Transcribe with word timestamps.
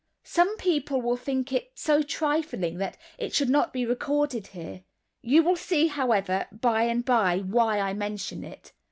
Some 0.23 0.57
people 0.57 0.99
will 0.99 1.15
think 1.15 1.53
it 1.53 1.73
so 1.75 2.01
trifling 2.01 2.79
that 2.79 2.97
it 3.19 3.35
should 3.35 3.51
not 3.51 3.71
be 3.71 3.85
recorded 3.85 4.47
here. 4.47 4.83
You 5.21 5.43
will 5.43 5.55
see, 5.55 5.85
however, 5.89 6.47
by 6.51 6.85
and 6.85 7.05
by, 7.05 7.37
why 7.41 7.77
I 7.79 7.93
mention 7.93 8.43
it. 8.43 8.71